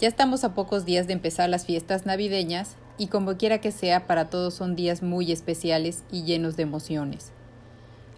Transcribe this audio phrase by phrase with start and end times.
[0.00, 4.06] Ya estamos a pocos días de empezar las fiestas navideñas y como quiera que sea,
[4.06, 7.32] para todos son días muy especiales y llenos de emociones.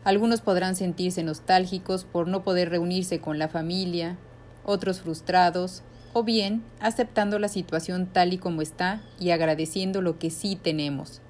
[0.04, 4.16] Algunos podrán sentirse nostálgicos por no poder reunirse con la familia,
[4.64, 5.82] otros frustrados,
[6.12, 11.20] o bien aceptando la situación tal y como está y agradeciendo lo que sí tenemos.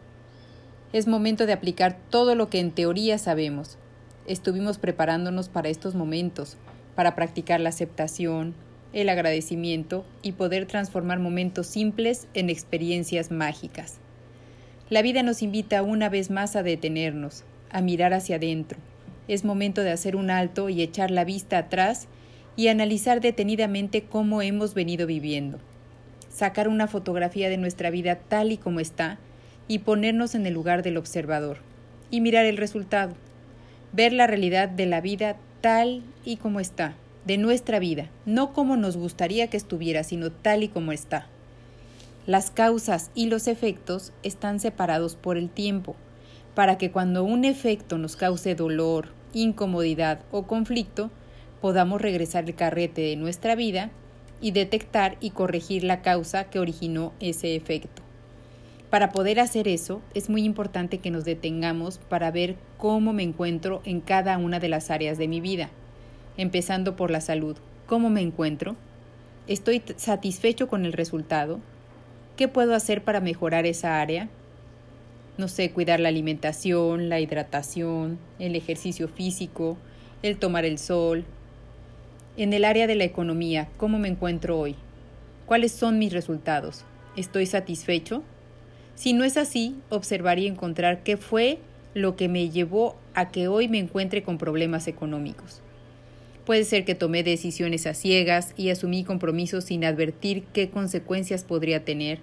[0.93, 3.79] Es momento de aplicar todo lo que en teoría sabemos.
[4.27, 6.59] Estuvimos preparándonos para estos momentos,
[6.95, 8.55] para practicar la aceptación,
[8.92, 13.98] el agradecimiento y poder transformar momentos simples en experiencias mágicas.
[14.91, 18.79] La vida nos invita una vez más a detenernos, a mirar hacia adentro.
[19.29, 22.09] Es momento de hacer un alto y echar la vista atrás
[22.57, 25.59] y analizar detenidamente cómo hemos venido viviendo.
[26.29, 29.18] Sacar una fotografía de nuestra vida tal y como está
[29.68, 31.59] y ponernos en el lugar del observador
[32.10, 33.15] y mirar el resultado.
[33.93, 38.76] Ver la realidad de la vida tal y como está, de nuestra vida, no como
[38.76, 41.26] nos gustaría que estuviera, sino tal y como está.
[42.26, 45.96] Las causas y los efectos están separados por el tiempo,
[46.54, 51.10] para que cuando un efecto nos cause dolor, incomodidad o conflicto,
[51.60, 53.90] podamos regresar el carrete de nuestra vida
[54.40, 58.02] y detectar y corregir la causa que originó ese efecto.
[58.90, 63.80] Para poder hacer eso, es muy importante que nos detengamos para ver cómo me encuentro
[63.84, 65.70] en cada una de las áreas de mi vida
[66.37, 67.56] empezando por la salud.
[67.87, 68.77] ¿Cómo me encuentro?
[69.47, 71.61] ¿Estoy satisfecho con el resultado?
[72.37, 74.28] ¿Qué puedo hacer para mejorar esa área?
[75.37, 79.76] No sé, cuidar la alimentación, la hidratación, el ejercicio físico,
[80.22, 81.25] el tomar el sol.
[82.37, 84.76] En el área de la economía, ¿cómo me encuentro hoy?
[85.47, 86.84] ¿Cuáles son mis resultados?
[87.16, 88.22] ¿Estoy satisfecho?
[88.94, 91.59] Si no es así, observar y encontrar qué fue
[91.94, 95.60] lo que me llevó a que hoy me encuentre con problemas económicos.
[96.44, 101.84] Puede ser que tomé decisiones a ciegas y asumí compromisos sin advertir qué consecuencias podría
[101.84, 102.19] tener.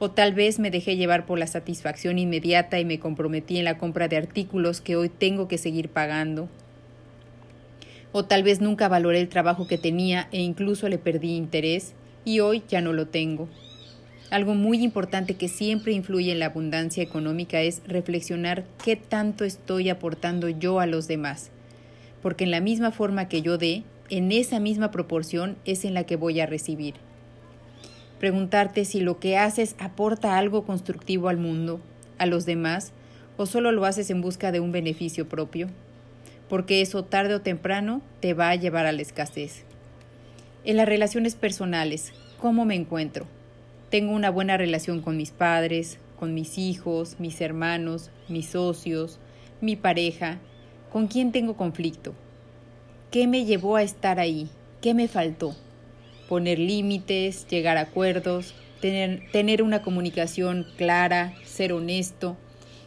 [0.00, 3.78] O tal vez me dejé llevar por la satisfacción inmediata y me comprometí en la
[3.78, 6.48] compra de artículos que hoy tengo que seguir pagando.
[8.10, 11.94] O tal vez nunca valoré el trabajo que tenía e incluso le perdí interés
[12.24, 13.48] y hoy ya no lo tengo.
[14.30, 19.90] Algo muy importante que siempre influye en la abundancia económica es reflexionar qué tanto estoy
[19.90, 21.52] aportando yo a los demás
[22.24, 26.04] porque en la misma forma que yo dé, en esa misma proporción es en la
[26.04, 26.94] que voy a recibir.
[28.18, 31.82] Preguntarte si lo que haces aporta algo constructivo al mundo,
[32.16, 32.92] a los demás,
[33.36, 35.68] o solo lo haces en busca de un beneficio propio,
[36.48, 39.64] porque eso tarde o temprano te va a llevar a la escasez.
[40.64, 43.26] En las relaciones personales, ¿cómo me encuentro?
[43.90, 49.18] Tengo una buena relación con mis padres, con mis hijos, mis hermanos, mis socios,
[49.60, 50.38] mi pareja,
[50.94, 52.14] ¿Con quién tengo conflicto?
[53.10, 54.48] ¿Qué me llevó a estar ahí?
[54.80, 55.56] ¿Qué me faltó?
[56.28, 62.36] Poner límites, llegar a acuerdos, tener, tener una comunicación clara, ser honesto.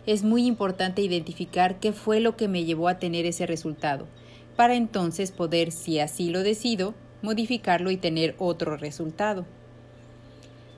[0.06, 4.07] Es muy importante identificar qué fue lo que me llevó a tener ese resultado,
[4.56, 9.46] para entonces poder, si así lo decido, modificarlo y tener otro resultado.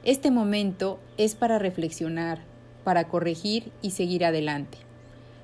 [0.04, 2.40] Este momento es para reflexionar,
[2.84, 4.89] para corregir y seguir adelante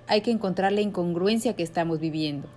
[0.07, 2.47] hay que encontrar la incongruencia que estamos viviendo,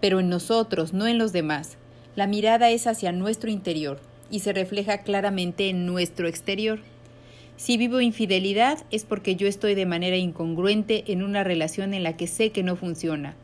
[0.00, 1.76] pero en nosotros, no en los demás.
[2.16, 3.98] La mirada es hacia nuestro interior
[4.30, 6.80] y se refleja claramente en nuestro exterior.
[7.56, 12.16] Si vivo infidelidad es porque yo estoy de manera incongruente en una relación en la
[12.16, 13.36] que sé que no funciona.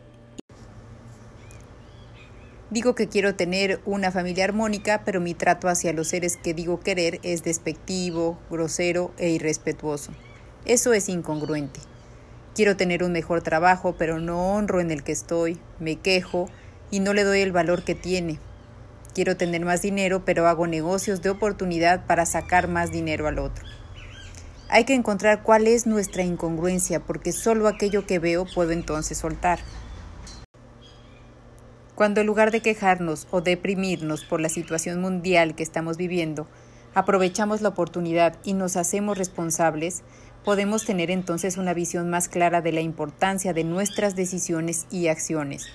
[2.70, 6.78] Digo que quiero tener una familia armónica, pero mi trato hacia los seres que digo
[6.78, 10.12] querer es despectivo, grosero e irrespetuoso.
[10.64, 11.80] Eso es incongruente.
[12.60, 16.50] Quiero tener un mejor trabajo, pero no honro en el que estoy, me quejo
[16.90, 18.38] y no le doy el valor que tiene.
[19.14, 23.64] Quiero tener más dinero, pero hago negocios de oportunidad para sacar más dinero al otro.
[24.68, 29.60] Hay que encontrar cuál es nuestra incongruencia, porque solo aquello que veo puedo entonces soltar.
[31.94, 36.46] Cuando en lugar de quejarnos o deprimirnos por la situación mundial que estamos viviendo,
[36.94, 40.02] aprovechamos la oportunidad y nos hacemos responsables,
[40.44, 45.66] podemos tener entonces una visión más clara de la importancia de nuestras decisiones y acciones,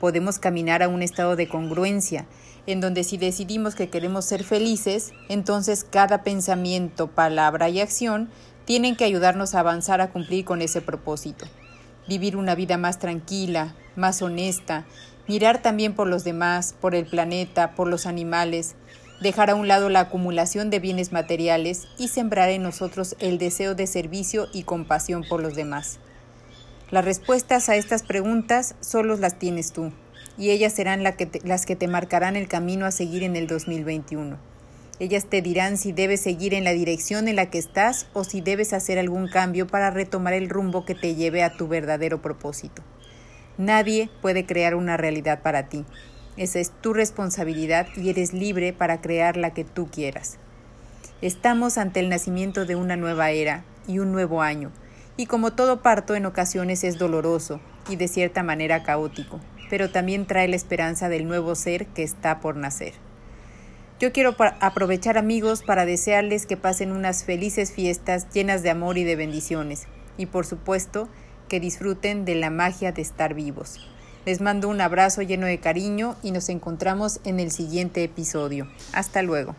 [0.00, 2.26] podemos caminar a un estado de congruencia,
[2.66, 8.30] en donde si decidimos que queremos ser felices, entonces cada pensamiento, palabra y acción
[8.64, 11.46] tienen que ayudarnos a avanzar a cumplir con ese propósito.
[12.08, 14.86] Vivir una vida más tranquila, más honesta,
[15.28, 18.74] mirar también por los demás, por el planeta, por los animales,
[19.20, 23.74] dejar a un lado la acumulación de bienes materiales y sembrar en nosotros el deseo
[23.74, 26.00] de servicio y compasión por los demás.
[26.90, 29.92] Las respuestas a estas preguntas solo las tienes tú,
[30.36, 34.38] y ellas serán las que te marcarán el camino a seguir en el 2021.
[34.98, 38.42] Ellas te dirán si debes seguir en la dirección en la que estás o si
[38.42, 42.82] debes hacer algún cambio para retomar el rumbo que te lleve a tu verdadero propósito.
[43.56, 45.86] Nadie puede crear una realidad para ti.
[46.40, 50.38] Esa es tu responsabilidad y eres libre para crear la que tú quieras.
[51.20, 54.72] Estamos ante el nacimiento de una nueva era y un nuevo año,
[55.18, 57.60] y como todo parto en ocasiones es doloroso
[57.90, 59.38] y de cierta manera caótico,
[59.68, 62.94] pero también trae la esperanza del nuevo ser que está por nacer.
[63.98, 69.04] Yo quiero aprovechar amigos para desearles que pasen unas felices fiestas llenas de amor y
[69.04, 71.06] de bendiciones, y por supuesto
[71.50, 73.78] que disfruten de la magia de estar vivos.
[74.26, 78.68] Les mando un abrazo lleno de cariño y nos encontramos en el siguiente episodio.
[78.92, 79.56] Hasta luego.